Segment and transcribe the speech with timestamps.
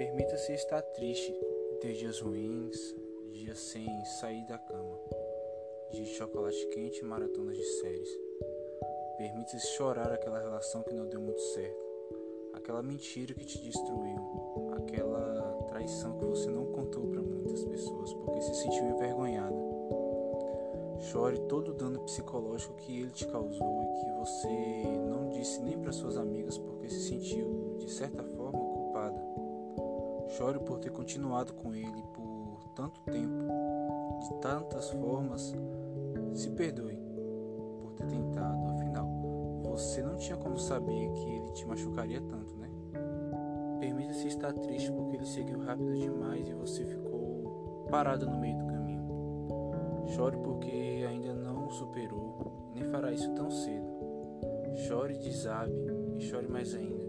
[0.00, 1.30] Permita-se estar triste,
[1.82, 2.96] ter dias ruins,
[3.32, 4.98] dias sem sair da cama,
[5.90, 8.08] dias de chocolate quente e maratonas de séries.
[9.18, 11.84] Permita-se chorar aquela relação que não deu muito certo,
[12.54, 18.40] aquela mentira que te destruiu, aquela traição que você não contou para muitas pessoas porque
[18.40, 19.54] se sentiu envergonhada.
[21.10, 25.78] Chore todo o dano psicológico que ele te causou e que você não disse nem
[25.78, 29.49] para suas amigas porque se sentiu, de certa forma, culpada.
[30.40, 33.44] Chore por ter continuado com ele por tanto tempo,
[34.20, 35.54] de tantas formas.
[36.32, 36.98] Se perdoe
[37.82, 39.06] por ter tentado, afinal,
[39.64, 42.70] você não tinha como saber que ele te machucaria tanto, né?
[43.80, 48.66] Permita-se estar triste porque ele seguiu rápido demais e você ficou parada no meio do
[48.66, 49.04] caminho.
[50.06, 53.86] Chore porque ainda não superou, nem fará isso tão cedo.
[54.88, 55.74] Chore, desabe
[56.16, 57.04] e chore mais ainda.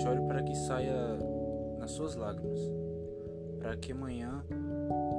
[0.00, 1.33] Chore para que saia
[1.84, 2.58] nas suas lágrimas,
[3.58, 4.42] para que amanhã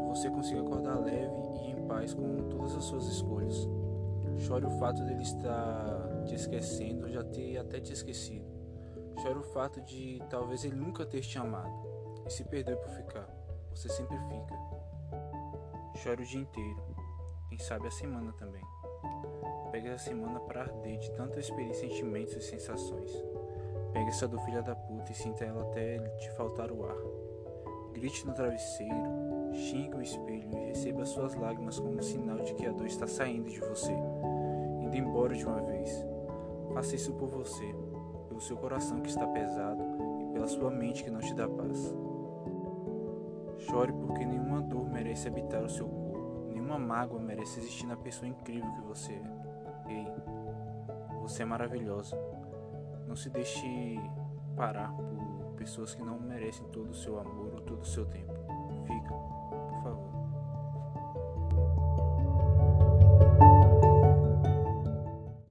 [0.07, 3.69] você consiga acordar leve e em paz com todas as suas escolhas.
[4.39, 8.47] Chore o fato dele estar te esquecendo já ter até te esquecido.
[9.21, 11.71] Chore o fato de talvez ele nunca ter te amado.
[12.25, 13.29] E se perdoe por ficar.
[13.69, 14.55] Você sempre fica.
[15.97, 16.83] Chore o dia inteiro.
[17.47, 18.63] Quem sabe a semana também.
[19.71, 23.11] Pegue essa semana para arder de tanta experiência, sentimentos e sensações.
[24.07, 26.95] Essa do filha da puta e sinta ela até te faltar o ar.
[27.91, 32.71] Grite no travesseiro, xingue o espelho e receba suas lágrimas como sinal de que a
[32.71, 33.93] dor está saindo de você,
[34.81, 36.05] indo embora de uma vez.
[36.73, 37.65] Faça isso por você,
[38.27, 39.81] pelo seu coração que está pesado
[40.21, 41.95] e pela sua mente que não te dá paz.
[43.57, 48.27] Chore porque nenhuma dor merece habitar o seu corpo, nenhuma mágoa merece existir na pessoa
[48.29, 49.91] incrível que você é.
[49.91, 50.07] Ei,
[51.21, 52.15] você é maravilhosa.
[53.07, 53.99] Não se deixe
[54.55, 58.33] parar por pessoas que não merecem todo o seu amor ou todo o seu tempo.
[58.85, 60.14] Fica, por favor.